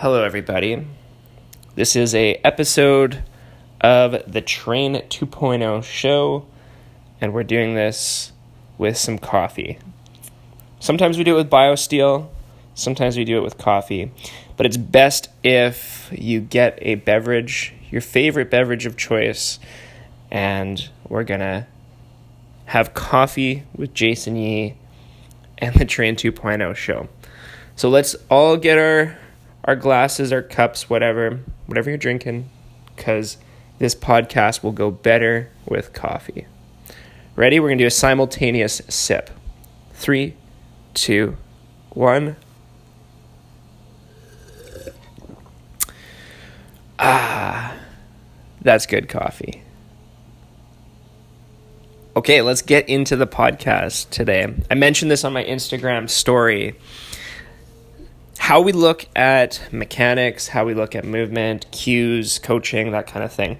[0.00, 0.86] Hello, everybody.
[1.74, 3.22] This is a episode
[3.80, 6.44] of the Train 2.0 show,
[7.18, 8.32] and we're doing this
[8.76, 9.78] with some coffee.
[10.80, 12.28] Sometimes we do it with BioSteel,
[12.74, 14.12] sometimes we do it with coffee,
[14.58, 19.58] but it's best if you get a beverage, your favorite beverage of choice,
[20.30, 21.66] and we're gonna
[22.66, 24.74] have coffee with Jason Yee
[25.56, 27.08] and the Train 2.0 show.
[27.76, 29.16] So let's all get our
[29.66, 32.48] our glasses, our cups, whatever, whatever you're drinking,
[32.94, 33.36] because
[33.78, 36.46] this podcast will go better with coffee.
[37.34, 37.60] Ready?
[37.60, 39.30] We're gonna do a simultaneous sip.
[39.92, 40.34] Three,
[40.94, 41.36] two,
[41.90, 42.36] one.
[46.98, 47.76] Ah,
[48.62, 49.62] that's good coffee.
[52.16, 54.54] Okay, let's get into the podcast today.
[54.70, 56.76] I mentioned this on my Instagram story.
[58.46, 63.32] How we look at mechanics, how we look at movement, cues, coaching, that kind of
[63.32, 63.58] thing.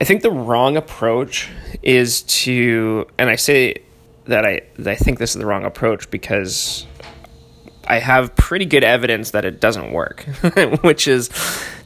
[0.00, 1.50] I think the wrong approach
[1.82, 3.82] is to, and I say
[4.24, 6.86] that I, I think this is the wrong approach because
[7.86, 10.22] I have pretty good evidence that it doesn't work,
[10.80, 11.28] which is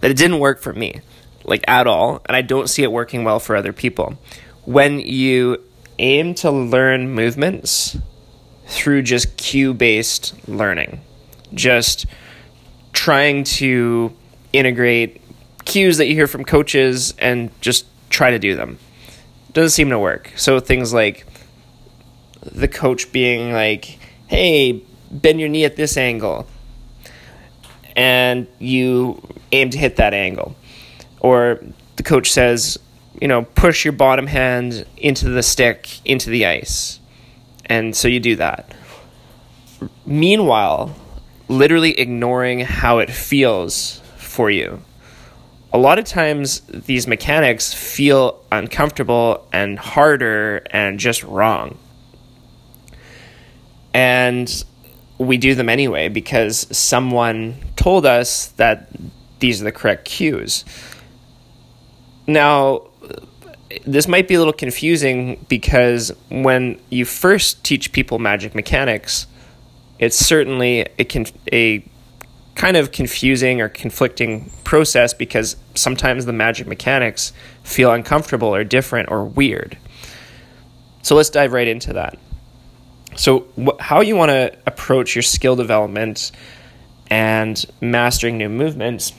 [0.02, 1.00] that it didn't work for me,
[1.42, 4.16] like at all, and I don't see it working well for other people
[4.66, 5.60] when you
[5.98, 7.98] aim to learn movements
[8.66, 11.00] through just cue based learning,
[11.54, 12.06] just
[12.92, 14.14] trying to
[14.52, 15.20] integrate
[15.64, 18.78] cues that you hear from coaches and just try to do them.
[19.52, 20.32] Doesn't seem to work.
[20.36, 21.26] So things like
[22.42, 26.46] the coach being like, hey, bend your knee at this angle.
[27.96, 30.56] And you aim to hit that angle.
[31.20, 31.60] Or
[31.96, 32.78] the coach says,
[33.20, 37.00] you know, push your bottom hand into the stick, into the ice.
[37.66, 38.74] And so you do that.
[40.06, 40.94] Meanwhile,
[41.50, 44.80] literally ignoring how it feels for you.
[45.72, 51.76] A lot of times, these mechanics feel uncomfortable and harder and just wrong.
[53.92, 54.64] And
[55.18, 58.88] we do them anyway because someone told us that
[59.40, 60.64] these are the correct cues.
[62.28, 62.82] Now,
[63.84, 69.26] this might be a little confusing because when you first teach people magic mechanics,
[70.00, 71.84] it's certainly a, con- a
[72.56, 79.08] kind of confusing or conflicting process because sometimes the magic mechanics feel uncomfortable or different
[79.08, 79.78] or weird.
[81.02, 82.18] So let's dive right into that.
[83.14, 86.32] So, wh- how you want to approach your skill development
[87.08, 89.12] and mastering new movements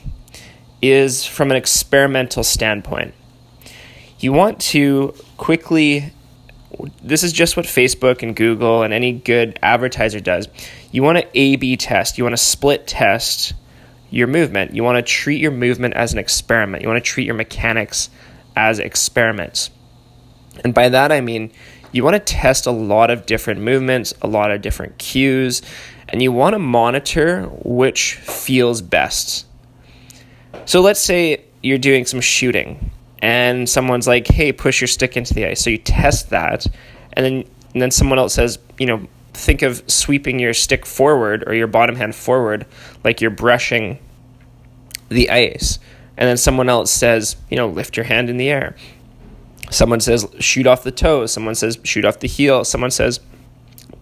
[0.82, 3.14] is from an experimental standpoint
[4.22, 6.12] you want to quickly
[7.02, 10.48] this is just what Facebook and Google and any good advertiser does.
[10.90, 13.54] You want to A B test, you want to split test
[14.10, 14.74] your movement.
[14.74, 16.82] You want to treat your movement as an experiment.
[16.82, 18.10] You want to treat your mechanics
[18.54, 19.70] as experiments.
[20.62, 21.52] And by that I mean
[21.92, 25.60] you want to test a lot of different movements, a lot of different cues,
[26.08, 29.46] and you want to monitor which feels best.
[30.64, 32.91] So let's say you're doing some shooting
[33.22, 36.66] and someone's like, "Hey, push your stick into the ice." So you test that,
[37.14, 41.44] and then and then someone else says, you know, think of sweeping your stick forward
[41.46, 42.66] or your bottom hand forward
[43.02, 43.98] like you're brushing
[45.08, 45.78] the ice.
[46.16, 48.76] And then someone else says, you know, lift your hand in the air.
[49.70, 51.24] Someone says shoot off the toe.
[51.26, 52.64] Someone says shoot off the heel.
[52.64, 53.20] Someone says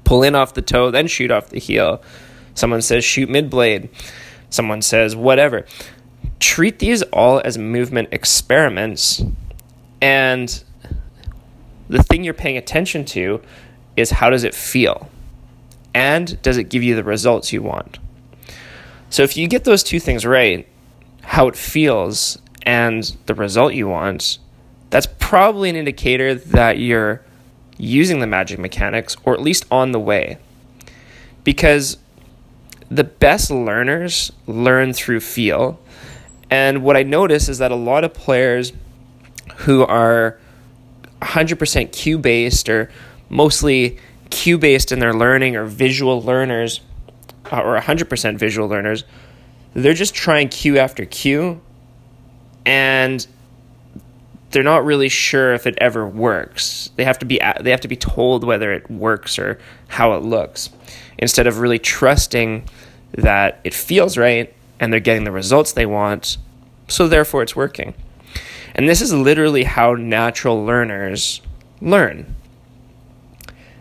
[0.03, 2.03] pull in off the toe, then shoot off the heel.
[2.55, 3.89] Someone says shoot mid blade.
[4.51, 5.65] Someone says whatever
[6.41, 9.23] treat these all as movement experiments.
[10.01, 10.63] And
[11.89, 13.43] the thing you're paying attention to
[13.97, 15.11] is how does it feel?
[15.95, 17.99] And does it give you the results you want?
[19.11, 20.67] So if you get those two things right,
[21.23, 24.39] how it feels and the result you want,
[24.89, 27.23] that's probably an indicator that you're
[27.77, 30.39] using the magic mechanics or at least on the way.
[31.45, 31.99] Because
[32.91, 35.81] the best learners learn through feel
[36.51, 38.73] and what I notice is that a lot of players
[39.59, 40.39] who are
[41.23, 42.91] 100% cue based or
[43.29, 43.99] mostly
[44.31, 46.81] cue based in their learning or visual learners
[47.53, 49.05] uh, or 100% visual learners,
[49.75, 51.61] they're just trying cue after cue
[52.67, 53.27] and
[54.51, 56.91] they're not really sure if it ever works.
[56.97, 60.23] They have to be they have to be told whether it works or how it
[60.25, 60.71] looks
[61.19, 62.65] instead of really trusting
[63.13, 66.39] that it feels right and they're getting the results they want,
[66.89, 67.95] so therefore it's working.
[68.75, 71.43] And this is literally how natural learners
[71.81, 72.35] learn.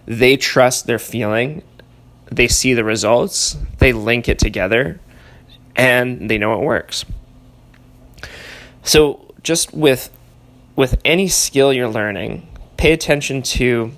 [0.06, 1.64] They trust their feeling,
[2.32, 5.00] they see the results, they link it together,
[5.76, 7.06] and they know it works.
[8.84, 10.12] So just with
[10.76, 12.48] with any skill you're learning,
[12.78, 13.92] pay attention to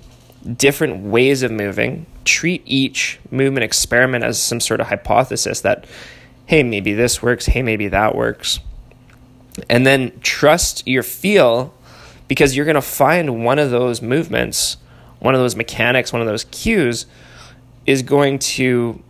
[0.56, 2.06] different ways of moving.
[2.24, 5.86] Treat each movement experiment as some sort of hypothesis that
[6.52, 8.60] hey, maybe this works, hey, maybe that works.
[9.70, 11.72] And then trust your feel
[12.28, 14.76] because you're going to find one of those movements,
[15.18, 17.06] one of those mechanics, one of those cues
[17.86, 19.02] is going to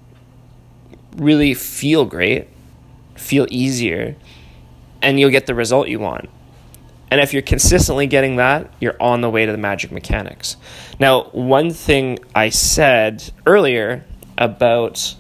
[1.17, 2.47] really feel great,
[3.17, 4.15] feel easier,
[5.03, 6.31] and you'll get the result you want.
[7.11, 10.56] And if you're consistently getting that, you're on the way to the magic mechanics.
[11.00, 14.05] Now, one thing I said earlier
[14.38, 15.17] about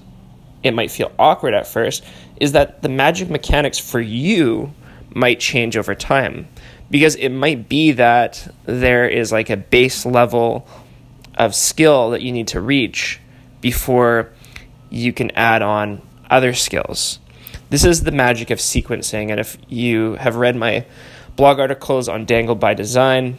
[0.62, 2.04] it might feel awkward at first
[2.36, 4.72] is that the magic mechanics for you
[5.14, 6.48] might change over time
[6.90, 10.66] because it might be that there is like a base level
[11.36, 13.20] of skill that you need to reach
[13.60, 14.30] before
[14.90, 17.18] you can add on other skills.
[17.70, 20.84] This is the magic of sequencing, and if you have read my
[21.36, 23.38] blog articles on Dangled by Design,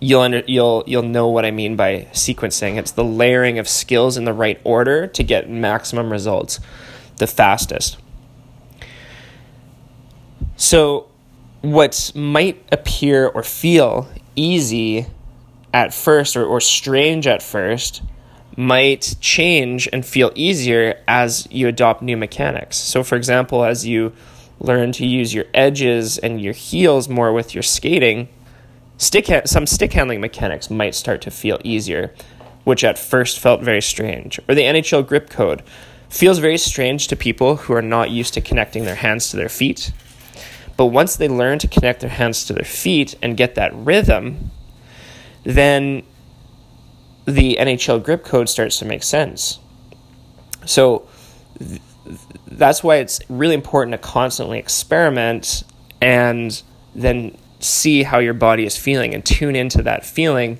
[0.00, 2.76] you'll under, you'll you'll know what I mean by sequencing.
[2.76, 6.60] It's the layering of skills in the right order to get maximum results
[7.16, 7.98] the fastest.
[10.56, 11.08] So,
[11.60, 15.06] what might appear or feel easy
[15.72, 18.02] at first or, or strange at first
[18.56, 22.76] might change and feel easier as you adopt new mechanics.
[22.76, 24.12] So, for example, as you
[24.58, 28.28] learn to use your edges and your heels more with your skating,
[28.98, 32.12] stick ha- some stick handling mechanics might start to feel easier,
[32.64, 34.38] which at first felt very strange.
[34.48, 35.62] Or the NHL grip code
[36.10, 39.48] feels very strange to people who are not used to connecting their hands to their
[39.48, 39.92] feet.
[40.76, 44.50] But once they learn to connect their hands to their feet and get that rhythm,
[45.44, 46.02] then
[47.24, 49.58] the NHL grip code starts to make sense.
[50.66, 51.08] So
[51.58, 51.80] th-
[52.46, 55.62] that's why it's really important to constantly experiment
[56.00, 56.62] and
[56.94, 60.58] then see how your body is feeling and tune into that feeling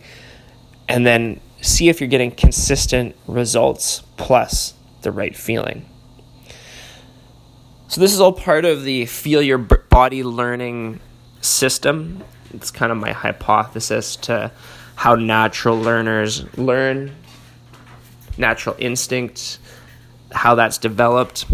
[0.88, 5.84] and then see if you're getting consistent results plus the right feeling.
[7.88, 11.00] So, this is all part of the feel your body learning
[11.40, 12.22] system.
[12.52, 14.52] It's kind of my hypothesis to
[14.94, 17.14] how natural learners learn,
[18.36, 19.58] natural instinct,
[20.32, 21.46] how that's developed.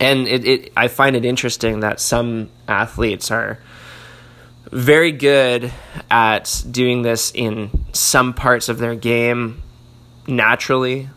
[0.00, 3.58] And it, it, I find it interesting that some athletes are
[4.70, 5.72] very good
[6.10, 9.62] at doing this in some parts of their game
[10.26, 11.08] naturally.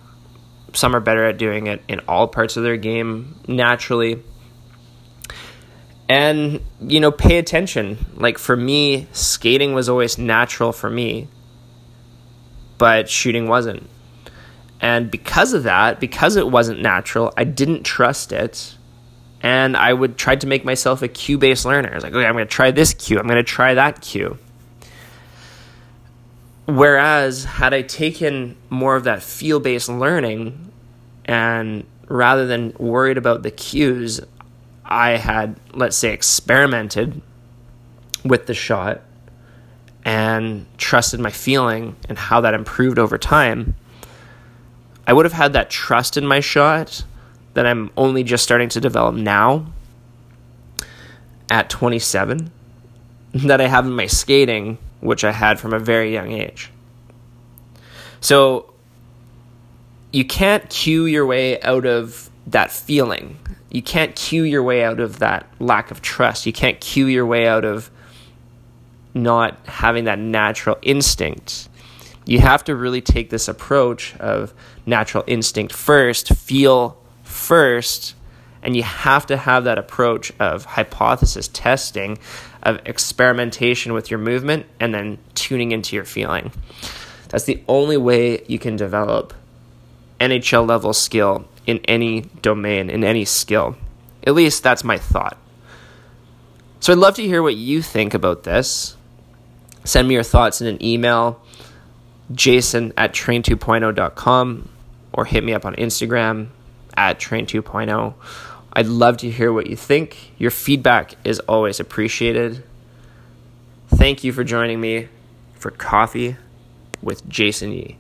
[0.73, 4.21] Some are better at doing it in all parts of their game naturally.
[6.07, 8.05] And, you know, pay attention.
[8.15, 11.27] Like for me, skating was always natural for me
[12.77, 13.89] but shooting wasn't.
[14.81, 18.75] And because of that, because it wasn't natural, I didn't trust it.
[19.45, 21.91] And I would try to make myself a cue based learner.
[21.91, 24.01] I was like, okay, I'm going to try this cue, I'm going to try that
[24.01, 24.39] cue.
[26.65, 30.71] Whereas, had I taken more of that feel based learning
[31.25, 34.19] and rather than worried about the cues,
[34.83, 37.21] I had, let's say, experimented
[38.23, 39.01] with the shot
[40.03, 43.75] and trusted my feeling and how that improved over time,
[45.05, 47.03] I would have had that trust in my shot
[47.55, 49.65] that I'm only just starting to develop now
[51.49, 52.51] at 27
[53.33, 56.69] that I have in my skating, which I had from a very young age.
[58.21, 58.73] So
[60.11, 63.37] you can't cue your way out of that feeling.
[63.71, 66.45] You can't cue your way out of that lack of trust.
[66.45, 67.89] You can't cue your way out of
[69.13, 71.69] not having that natural instinct.
[72.25, 74.53] You have to really take this approach of
[74.85, 77.01] natural instinct first, feel
[77.45, 78.15] first,
[78.63, 82.17] and you have to have that approach of hypothesis testing,
[82.63, 86.51] of experimentation with your movement, and then tuning into your feeling.
[87.29, 89.33] That's the only way you can develop
[90.19, 93.75] NHL level skill in any domain, in any skill.
[94.25, 95.37] At least that's my thought.
[96.79, 98.97] So I'd love to hear what you think about this.
[99.83, 101.39] Send me your thoughts in an email,
[102.31, 104.69] jason at train2.0.com,
[105.13, 106.49] or hit me up on Instagram
[106.97, 108.13] at train2.0.
[108.73, 110.31] I'd love to hear what you think.
[110.37, 112.63] Your feedback is always appreciated.
[113.87, 115.07] Thank you for joining me
[115.53, 116.35] for Coffee
[117.01, 117.97] with Jason Yee.